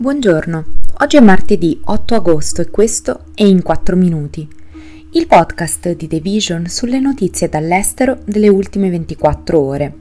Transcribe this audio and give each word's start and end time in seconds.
Buongiorno, 0.00 0.64
oggi 1.00 1.18
è 1.18 1.20
martedì 1.20 1.78
8 1.84 2.14
agosto 2.14 2.62
e 2.62 2.70
questo 2.70 3.24
è 3.34 3.42
In 3.42 3.60
4 3.60 3.96
Minuti, 3.96 4.48
il 5.10 5.26
podcast 5.26 5.94
di 5.94 6.08
The 6.08 6.20
Vision 6.20 6.68
sulle 6.68 6.98
notizie 6.98 7.50
dall'estero 7.50 8.16
delle 8.24 8.48
ultime 8.48 8.88
24 8.88 9.60
ore. 9.60 9.94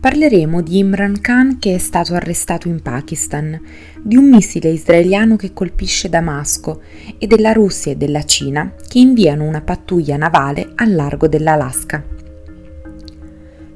Parleremo 0.00 0.60
di 0.60 0.78
Imran 0.78 1.20
Khan 1.20 1.60
che 1.60 1.76
è 1.76 1.78
stato 1.78 2.14
arrestato 2.14 2.66
in 2.66 2.82
Pakistan, 2.82 3.60
di 4.02 4.16
un 4.16 4.28
missile 4.28 4.70
israeliano 4.70 5.36
che 5.36 5.52
colpisce 5.52 6.08
Damasco 6.08 6.82
e 7.16 7.28
della 7.28 7.52
Russia 7.52 7.92
e 7.92 7.96
della 7.96 8.24
Cina 8.24 8.74
che 8.88 8.98
inviano 8.98 9.44
una 9.44 9.60
pattuglia 9.60 10.16
navale 10.16 10.72
al 10.74 10.96
largo 10.96 11.28
dell'Alaska 11.28 12.11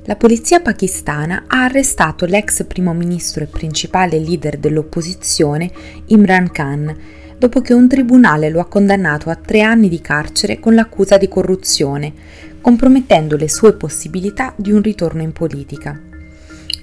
la 0.06 0.14
polizia 0.14 0.60
pakistana 0.60 1.44
ha 1.48 1.64
arrestato 1.64 2.26
l'ex 2.26 2.64
primo 2.64 2.92
ministro 2.92 3.42
e 3.42 3.48
principale 3.48 4.20
leader 4.20 4.56
dell'opposizione 4.56 5.68
Imran 6.06 6.52
Khan, 6.52 6.96
dopo 7.36 7.60
che 7.60 7.74
un 7.74 7.88
tribunale 7.88 8.48
lo 8.48 8.60
ha 8.60 8.66
condannato 8.66 9.30
a 9.30 9.34
tre 9.34 9.62
anni 9.62 9.88
di 9.88 10.00
carcere 10.00 10.60
con 10.60 10.76
l'accusa 10.76 11.16
di 11.16 11.26
corruzione, 11.26 12.12
compromettendo 12.60 13.36
le 13.36 13.48
sue 13.48 13.72
possibilità 13.72 14.54
di 14.56 14.70
un 14.70 14.80
ritorno 14.80 15.22
in 15.22 15.32
politica. 15.32 16.00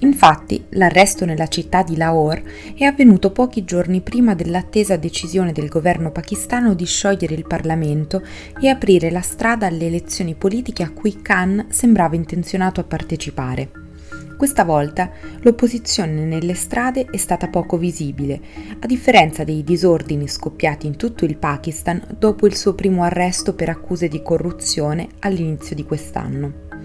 Infatti, 0.04 0.62
l'arresto 0.72 1.24
nella 1.24 1.48
città 1.48 1.82
di 1.82 1.96
Lahore 1.96 2.44
è 2.76 2.84
avvenuto 2.84 3.32
pochi 3.32 3.64
giorni 3.64 4.02
prima 4.02 4.36
dell'attesa 4.36 4.98
decisione 4.98 5.54
del 5.54 5.70
governo 5.70 6.12
pakistano 6.12 6.74
di 6.74 6.86
sciogliere 6.86 7.34
il 7.34 7.48
Parlamento 7.48 8.22
e 8.60 8.68
aprire 8.68 9.10
la 9.10 9.22
strada 9.22 9.68
alle 9.68 9.86
elezioni 9.86 10.36
politiche 10.36 10.84
a 10.84 10.92
cui 10.92 11.22
Khan 11.22 11.68
sembrava 11.70 12.16
intenzionato 12.16 12.82
a 12.82 12.84
partecipare. 12.84 13.72
Questa 14.36 14.66
volta 14.66 15.10
l'opposizione 15.40 16.26
nelle 16.26 16.54
strade 16.54 17.06
è 17.06 17.16
stata 17.16 17.48
poco 17.48 17.78
visibile, 17.78 18.42
a 18.80 18.86
differenza 18.86 19.46
dei 19.46 19.64
disordini 19.64 20.28
scoppiati 20.28 20.86
in 20.86 20.98
tutto 20.98 21.24
il 21.24 21.38
Pakistan 21.38 22.04
dopo 22.20 22.46
il 22.46 22.58
suo 22.58 22.74
primo 22.74 23.04
arresto 23.04 23.54
per 23.54 23.70
accuse 23.70 24.10
di 24.10 24.22
corruzione 24.22 25.08
all'inizio 25.20 25.78
di 25.78 25.86
quest'anno. 25.86 26.83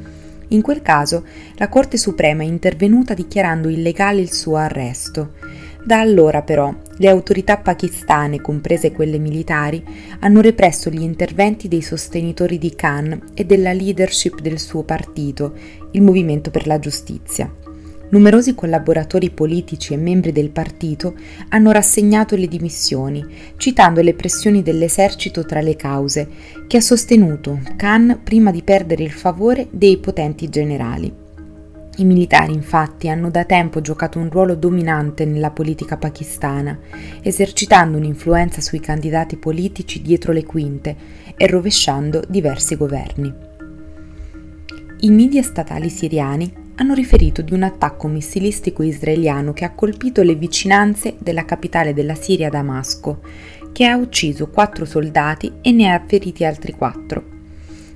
In 0.48 0.62
quel 0.62 0.82
caso 0.82 1.24
la 1.56 1.68
Corte 1.68 1.96
Suprema 1.96 2.42
è 2.42 2.46
intervenuta 2.46 3.14
dichiarando 3.14 3.68
illegale 3.68 4.20
il 4.20 4.32
suo 4.32 4.56
arresto. 4.56 5.34
Da 5.84 6.00
allora 6.00 6.42
però 6.42 6.74
le 6.96 7.08
autorità 7.08 7.58
pakistane, 7.58 8.40
comprese 8.40 8.92
quelle 8.92 9.18
militari, 9.18 9.82
hanno 10.20 10.40
represso 10.40 10.90
gli 10.90 11.02
interventi 11.02 11.68
dei 11.68 11.82
sostenitori 11.82 12.58
di 12.58 12.74
Khan 12.74 13.30
e 13.34 13.44
della 13.44 13.72
leadership 13.72 14.40
del 14.40 14.58
suo 14.58 14.82
partito, 14.82 15.54
il 15.92 16.02
Movimento 16.02 16.50
per 16.50 16.66
la 16.66 16.78
Giustizia. 16.78 17.67
Numerosi 18.10 18.54
collaboratori 18.54 19.28
politici 19.28 19.92
e 19.92 19.98
membri 19.98 20.32
del 20.32 20.48
partito 20.48 21.14
hanno 21.50 21.72
rassegnato 21.72 22.36
le 22.36 22.48
dimissioni, 22.48 23.22
citando 23.58 24.00
le 24.00 24.14
pressioni 24.14 24.62
dell'esercito 24.62 25.44
tra 25.44 25.60
le 25.60 25.76
cause, 25.76 26.28
che 26.66 26.78
ha 26.78 26.80
sostenuto 26.80 27.60
Khan 27.76 28.20
prima 28.24 28.50
di 28.50 28.62
perdere 28.62 29.02
il 29.02 29.10
favore 29.10 29.68
dei 29.70 29.98
potenti 29.98 30.48
generali. 30.48 31.26
I 31.98 32.04
militari 32.04 32.54
infatti 32.54 33.08
hanno 33.08 33.28
da 33.28 33.44
tempo 33.44 33.82
giocato 33.82 34.18
un 34.18 34.30
ruolo 34.30 34.54
dominante 34.54 35.26
nella 35.26 35.50
politica 35.50 35.98
pakistana, 35.98 36.78
esercitando 37.20 37.98
un'influenza 37.98 38.62
sui 38.62 38.80
candidati 38.80 39.36
politici 39.36 40.00
dietro 40.00 40.32
le 40.32 40.44
quinte 40.44 40.96
e 41.36 41.46
rovesciando 41.46 42.22
diversi 42.26 42.76
governi. 42.76 43.34
I 45.00 45.10
media 45.10 45.42
statali 45.42 45.90
siriani 45.90 46.66
hanno 46.80 46.94
riferito 46.94 47.42
di 47.42 47.52
un 47.54 47.64
attacco 47.64 48.06
missilistico 48.06 48.84
israeliano 48.84 49.52
che 49.52 49.64
ha 49.64 49.72
colpito 49.72 50.22
le 50.22 50.36
vicinanze 50.36 51.16
della 51.18 51.44
capitale 51.44 51.92
della 51.92 52.14
Siria 52.14 52.48
Damasco, 52.48 53.20
che 53.72 53.84
ha 53.84 53.96
ucciso 53.96 54.48
quattro 54.48 54.84
soldati 54.84 55.54
e 55.60 55.72
ne 55.72 55.92
ha 55.92 56.02
feriti 56.06 56.44
altri 56.44 56.72
quattro. 56.72 57.36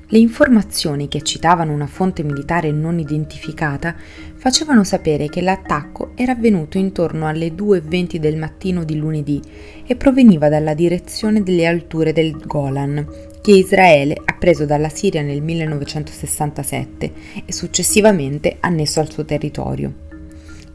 Le 0.09 0.19
informazioni 0.19 1.09
che 1.09 1.23
citavano 1.23 1.73
una 1.73 1.87
fonte 1.87 2.23
militare 2.23 2.71
non 2.71 2.99
identificata 2.99 3.95
facevano 4.35 4.85
sapere 4.85 5.29
che 5.29 5.41
l'attacco 5.41 6.11
era 6.17 6.33
avvenuto 6.33 6.77
intorno 6.77 7.29
alle 7.29 7.55
2.20 7.55 8.17
del 8.17 8.37
mattino 8.37 8.85
di 8.85 8.97
lunedì 8.97 9.41
e 9.87 9.97
proveniva 9.97 10.49
dalla 10.49 10.75
direzione 10.75 11.43
delle 11.43 11.67
alture 11.67 12.13
del 12.13 12.37
Golan, 12.37 13.07
che 13.43 13.51
Israele 13.51 14.17
ha 14.25 14.37
preso 14.39 14.65
dalla 14.65 14.89
Siria 14.89 15.21
nel 15.21 15.43
1967 15.43 17.13
e 17.45 17.53
successivamente 17.53 18.57
annesso 18.61 19.01
al 19.01 19.11
suo 19.11 19.25
territorio. 19.25 19.93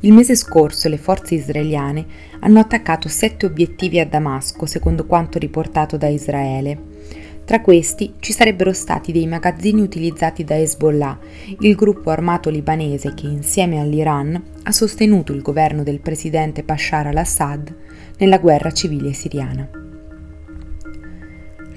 Il 0.02 0.14
mese 0.14 0.36
scorso 0.36 0.90
le 0.90 0.98
forze 0.98 1.36
israeliane 1.36 2.06
hanno 2.42 2.60
attaccato 2.60 3.08
sette 3.08 3.46
obiettivi 3.48 4.00
a 4.00 4.06
Damasco, 4.06 4.66
secondo 4.66 5.06
quanto 5.06 5.40
riportato 5.40 5.98
da 5.98 6.08
Israele. 6.08 6.96
Tra 7.46 7.62
questi 7.62 8.16
ci 8.20 8.34
sarebbero 8.34 8.74
stati 8.74 9.14
dei 9.14 9.26
magazzini 9.26 9.82
utilizzati 9.82 10.44
da 10.44 10.58
Hezbollah, 10.58 11.18
il 11.62 11.76
gruppo 11.76 12.10
armato 12.10 12.50
libanese 12.50 13.14
che 13.14 13.26
insieme 13.26 13.80
all'Iran 13.80 14.44
ha 14.64 14.72
sostenuto 14.74 15.32
il 15.32 15.42
governo 15.42 15.82
del 15.82 16.02
presidente 16.02 16.64
Bashar 16.64 17.08
al-Assad 17.08 17.74
nella 18.18 18.38
guerra 18.38 18.72
civile 18.72 19.14
siriana. 19.14 19.77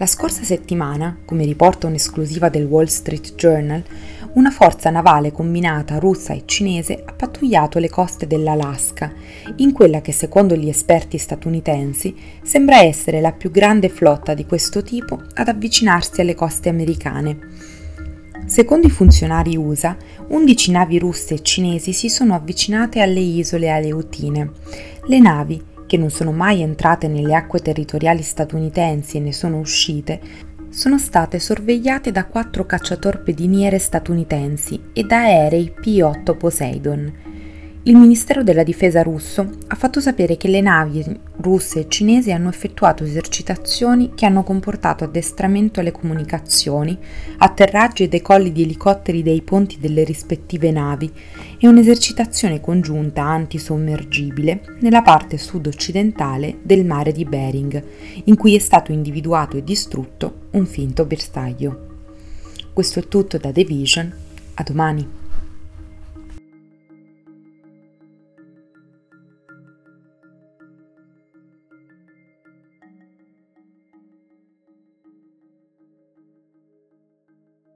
La 0.00 0.06
scorsa 0.06 0.44
settimana, 0.44 1.14
come 1.26 1.44
riporta 1.44 1.86
un'esclusiva 1.86 2.48
del 2.48 2.64
Wall 2.64 2.86
Street 2.86 3.34
Journal, 3.34 3.84
una 4.32 4.50
forza 4.50 4.88
navale 4.88 5.30
combinata 5.30 5.98
russa 5.98 6.32
e 6.32 6.44
cinese 6.46 7.02
ha 7.04 7.12
pattugliato 7.12 7.78
le 7.78 7.90
coste 7.90 8.26
dell'Alaska, 8.26 9.12
in 9.56 9.72
quella 9.72 10.00
che 10.00 10.12
secondo 10.12 10.56
gli 10.56 10.70
esperti 10.70 11.18
statunitensi 11.18 12.16
sembra 12.42 12.80
essere 12.80 13.20
la 13.20 13.32
più 13.32 13.50
grande 13.50 13.90
flotta 13.90 14.32
di 14.32 14.46
questo 14.46 14.82
tipo 14.82 15.20
ad 15.34 15.48
avvicinarsi 15.48 16.22
alle 16.22 16.34
coste 16.34 16.70
americane. 16.70 17.38
Secondo 18.46 18.86
i 18.86 18.90
funzionari 18.90 19.54
USA, 19.54 19.94
11 20.28 20.70
navi 20.70 20.98
russe 20.98 21.34
e 21.34 21.42
cinesi 21.42 21.92
si 21.92 22.08
sono 22.08 22.34
avvicinate 22.34 23.02
alle 23.02 23.20
isole 23.20 23.68
Aleutine. 23.68 24.50
Le 25.04 25.18
navi, 25.18 25.62
che 25.90 25.96
non 25.96 26.10
sono 26.10 26.30
mai 26.30 26.62
entrate 26.62 27.08
nelle 27.08 27.34
acque 27.34 27.58
territoriali 27.58 28.22
statunitensi 28.22 29.16
e 29.16 29.20
ne 29.20 29.32
sono 29.32 29.58
uscite, 29.58 30.20
sono 30.68 30.98
state 30.98 31.40
sorvegliate 31.40 32.12
da 32.12 32.26
quattro 32.26 32.64
cacciatorpediniere 32.64 33.76
statunitensi 33.76 34.80
e 34.92 35.02
da 35.02 35.22
aerei 35.22 35.74
P-8 35.74 36.36
Poseidon. 36.36 37.12
Il 37.84 37.96
Ministero 37.96 38.42
della 38.42 38.62
Difesa 38.62 39.00
russo 39.02 39.56
ha 39.68 39.74
fatto 39.74 40.00
sapere 40.00 40.36
che 40.36 40.48
le 40.48 40.60
navi 40.60 41.02
russe 41.36 41.80
e 41.80 41.88
cinesi 41.88 42.30
hanno 42.30 42.50
effettuato 42.50 43.04
esercitazioni 43.04 44.12
che 44.14 44.26
hanno 44.26 44.42
comportato 44.42 45.04
addestramento 45.04 45.80
alle 45.80 45.90
comunicazioni, 45.90 46.98
atterraggi 47.38 48.02
e 48.02 48.08
decolli 48.08 48.52
di 48.52 48.64
elicotteri 48.64 49.22
dei 49.22 49.40
ponti 49.40 49.78
delle 49.80 50.04
rispettive 50.04 50.70
navi 50.70 51.10
e 51.56 51.66
un'esercitazione 51.66 52.60
congiunta 52.60 53.22
antisommergibile 53.22 54.60
nella 54.80 55.00
parte 55.00 55.38
sud-occidentale 55.38 56.58
del 56.62 56.84
mare 56.84 57.12
di 57.12 57.24
Bering, 57.24 57.82
in 58.24 58.36
cui 58.36 58.54
è 58.54 58.58
stato 58.58 58.92
individuato 58.92 59.56
e 59.56 59.64
distrutto 59.64 60.48
un 60.50 60.66
finto 60.66 61.06
bersaglio. 61.06 61.86
Questo 62.74 62.98
è 62.98 63.08
tutto 63.08 63.38
da 63.38 63.50
The 63.50 63.64
Vision, 63.64 64.12
a 64.52 64.62
domani. 64.62 65.18